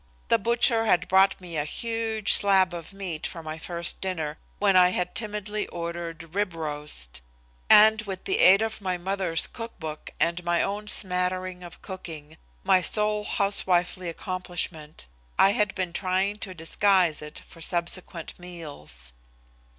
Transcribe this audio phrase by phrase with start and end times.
[0.29, 4.75] The butcher had brought me a huge slab of meat for my first dinner when
[4.75, 7.21] I had timidly ordered "rib roast,"
[7.69, 12.37] and with the aid of my mother's cook book and my own smattering of cooking,
[12.63, 15.05] my sole housewifely accomplishment,
[15.37, 19.13] I had been trying to disguise it for subsequent meals.